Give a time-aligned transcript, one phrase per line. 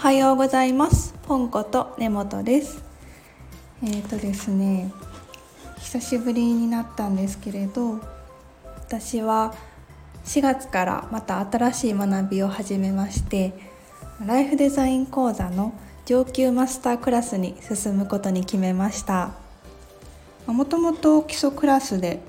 [0.00, 1.12] はようございます。
[1.24, 2.84] ポンコと根本です。
[3.82, 4.92] えっ、ー、とですね
[5.80, 7.98] 久しぶりになったんですけれど
[8.76, 9.52] 私は
[10.24, 13.52] 4月からまた新しい学びを始めまして
[14.24, 15.74] ライフデザイン講座の
[16.06, 19.32] 上級マスタークラスに進むことに決めました。
[20.46, 22.20] もともと基礎クラスで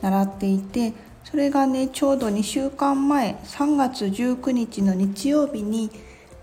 [0.00, 5.90] 習っていてそれがねちょうど2週間前3月19日の日曜日に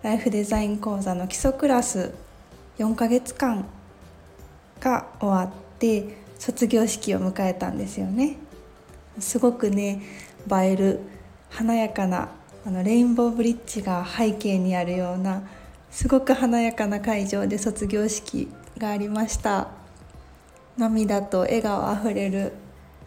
[0.05, 2.13] ライフデザイン講座の基礎クラス
[2.77, 3.65] 4ヶ月間
[4.79, 8.37] が終わって卒業式を迎えたんですよね。
[9.17, 10.03] すごくね
[10.47, 10.99] 映える
[11.49, 12.29] 華やかな
[12.67, 15.41] あのレインボーブリッジが背景にあるような
[15.89, 19.69] すごく華やかな会場で卒業式がありました。
[20.77, 22.53] 涙と笑顔あふれる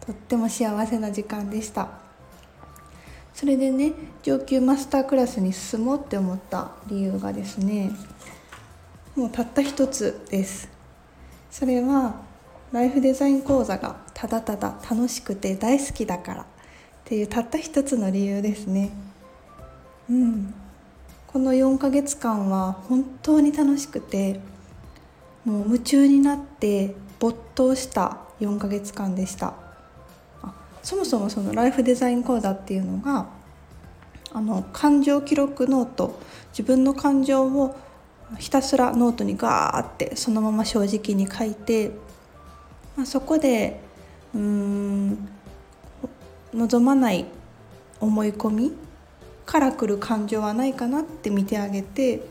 [0.05, 2.08] とっても幸せな時間でした。
[3.39, 3.93] それでね
[4.25, 7.93] 上級マスタークラスに進もうって思った理由がですね
[9.15, 10.69] もうたった一つです。
[11.49, 12.17] それは
[12.73, 16.47] ライフデザイン講座がただただ楽しくて大好きだからっ
[17.05, 18.91] ていうたった一つの理由ですね。
[20.11, 20.53] うん。
[21.29, 24.41] この4ヶ月間は本当に楽しくて
[25.45, 29.68] もう夢中になって没頭した4ヶ月間でした。
[30.83, 33.29] そもそもそのライフデザイン講座っていうのが
[34.33, 36.21] あの感情記録ノート
[36.51, 37.77] 自分の感情を
[38.39, 41.93] ひたすらノートにガーってそのまま正直に書いて、
[42.97, 43.81] まあ、そこで
[44.35, 45.29] うん
[46.53, 47.25] 望まない
[48.01, 48.73] 思い込み
[49.47, 52.23] からくる感情はないかなって見てあげて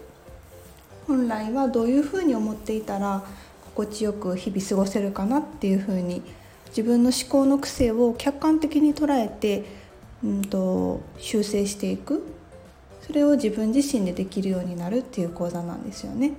[1.08, 3.24] 本来はどういうふうに思っていたら
[3.74, 6.22] 心地よく日々過ごせるかなっていうふうに
[6.70, 9.66] 自分の思考の癖を客観的に捉えて、
[10.24, 12.24] うんと、修正していく。
[13.02, 16.34] それを自分自身でできるようになるっていう講座なんですよね。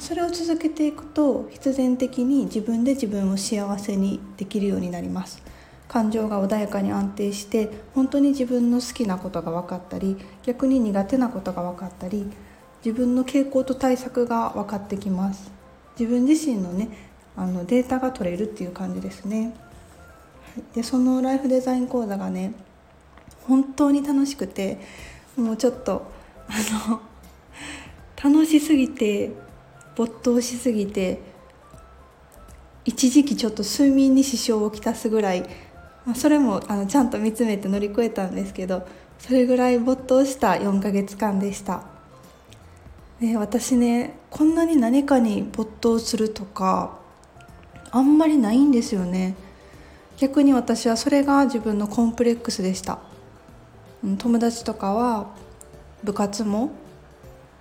[0.00, 5.42] それを続けていくと必然的に自分で自分を幸せにできるようになります。
[5.88, 12.30] 感情が穏やかに安定して本当に自分の好きなことが分かったり逆に苦手なことが分かったり
[12.84, 15.50] 自分の傾向と対策が分かってきます。
[15.98, 16.88] 自分自身のね
[17.36, 19.54] あのデータが取れるっていう感じですね。
[20.74, 22.54] でそのライフデザイン講座がね
[23.46, 24.78] 本当に楽しくて
[25.36, 26.10] もうちょっと
[26.48, 27.00] あの
[28.22, 29.32] 楽しすぎて
[29.94, 31.20] 没頭しすぎて
[32.84, 35.42] 一時期ちょっと睡眠に支障をきたすぐらい、
[36.04, 38.86] まあ、それもあのちゃんと見つめて乗り越えたんですけど
[39.18, 41.82] それぐらい没頭した4ヶ月間でした。
[43.20, 46.98] で私ねこんなに何かに没頭するとか
[47.90, 49.34] あんまりないんですよね。
[50.18, 52.98] 逆に私はそれが自分のコンプレックスでした。
[54.18, 55.34] 友達とかは
[56.04, 56.70] 部活も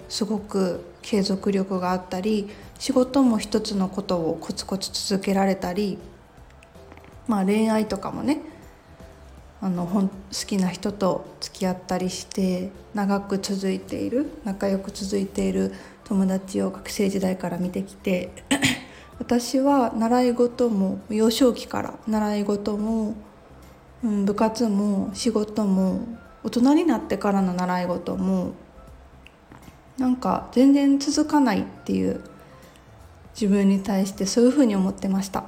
[0.09, 5.97] すごく継続力があったり仕事も一つのことをコツコツ続けられたり
[7.28, 8.41] まあ恋愛とかもね
[9.62, 10.09] あの好
[10.46, 18.30] きな人と付き合ったりして長く続いている仲良く続いている友達を学生時代から見てきて
[19.20, 23.16] 私は習い事も幼少期から習い事も、
[24.03, 26.02] うん、部活も仕事も
[26.44, 28.53] 大人になってからの習い事も
[29.98, 32.22] なんか全然続かないっていう
[33.34, 35.46] 自分に対してそういうふうに思ってました。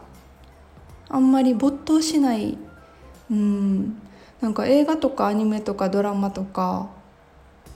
[1.10, 2.58] あんまり没頭しない
[3.32, 4.02] うん
[4.42, 6.90] なんか映画とかアニメとかドラマとか、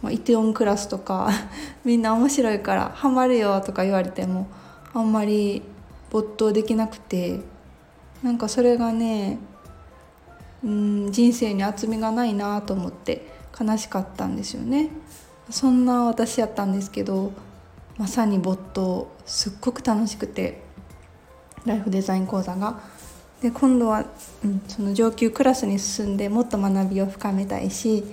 [0.02, 1.30] まあ、イテオンクラスとか
[1.84, 4.48] みんな面白いからハマるよとか言われても
[4.94, 5.64] あんまり
[6.12, 7.40] 没頭できなくて
[8.22, 9.40] なんかそれがね
[10.64, 13.26] うん人生に厚みがないなと思って
[13.60, 14.90] 悲しかったんですよね。
[15.50, 17.34] そんな私やったんですけど
[17.98, 19.10] まさに没頭。
[19.26, 20.62] すっごく楽しくて
[21.66, 22.80] ライフデザイン講座が。
[23.42, 24.06] で今度は、
[24.46, 28.04] うん、その上級クラスに進んでもっと学びを深めたいし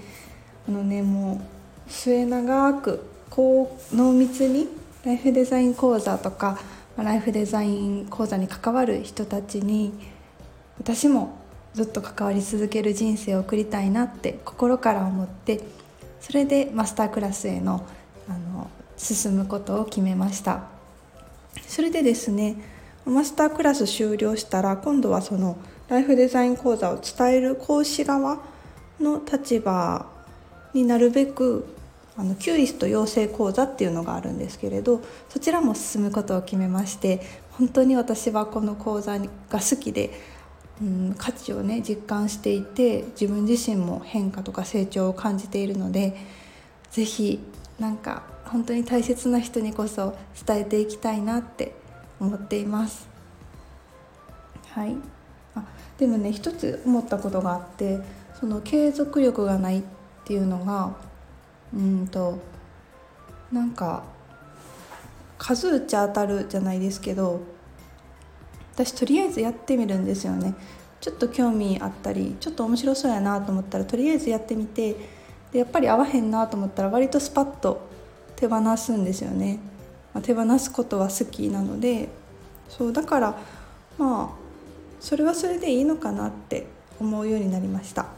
[0.67, 1.43] あのねも
[1.87, 4.69] う末永くこう濃密に
[5.05, 6.59] ライフデザイン講座とか
[7.03, 9.93] ライフデザイン講座に関わる人たちに
[10.79, 11.39] 私も
[11.75, 15.61] ずっと関わり続ける人生を送りたいなって心から思って
[16.21, 17.87] それでマスタークラスへの
[18.29, 20.65] あの進むことを決めました。
[21.67, 22.57] それでですね
[23.05, 25.57] マスタークラス終了したら今度はその
[25.89, 28.41] ライフデザイン講座を伝える講師側
[29.01, 30.07] の立場
[30.75, 31.65] になるべく
[32.19, 37.23] あのキューリスト養成講座っていうのがあるんですけれどそちらも進むことを決めまして
[37.53, 40.11] 本当に私はこの講座が好きで、
[40.83, 46.17] うん、価値をね実感していて自分自身も変化とか成長を感じているので
[46.91, 47.39] 是非
[47.79, 51.77] なんか本当に大切な人にこそ伝えていきたいなって
[52.19, 53.09] 思っています。
[54.71, 54.97] はい。
[55.55, 55.65] あ
[55.99, 58.01] でもね一つ思ったことがあって
[58.41, 59.83] その継続力がないっ
[60.25, 60.97] ていうのが
[61.75, 62.39] うんと
[63.53, 64.05] なんか
[65.39, 67.41] 数打ち当たるじゃないですけど
[68.75, 70.55] 私とりあえずやってみるんですよね。
[71.01, 74.97] ちょっと興味あったりちょっと面白そうやなと思ったらとりあえずやってみて
[75.53, 77.89] でやっぱり合わへんなと思ったら割とスパッと
[78.35, 79.61] 手放すんですよね、
[80.13, 82.09] まあ、手放すことは好きなので
[82.69, 83.39] そうだから
[83.97, 84.49] まあ
[85.01, 86.67] それはそれでいいのかなって
[87.01, 88.18] 思うようになりました。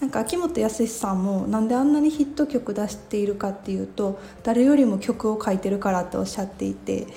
[0.00, 7.08] なんか秋元康さんもなんであんなにヒット曲出しているかっていうと誰よりも曲を書いてるからっておっしゃっていて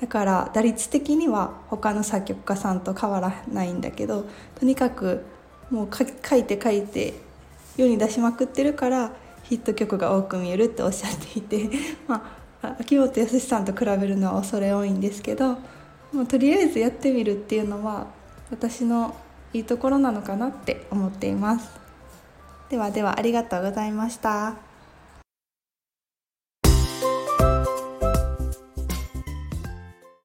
[0.00, 4.26] だから打率的には他の作曲家さんと変わらないんだけど
[4.58, 5.24] とにかく
[5.70, 7.14] もう書いて書いて
[7.76, 9.12] 世に出しまくってるから
[9.44, 11.68] ヒット曲が多く見えるっておっしゃっていて、
[12.06, 15.58] まあ、秋元康さんと比べるのは恐れ多いんですけど
[16.12, 18.06] もうとりあえずやってみるっていうのは
[18.50, 19.14] 私の
[19.52, 21.81] いいところなのかなって思っています。
[22.72, 24.71] ではではありがとうございました。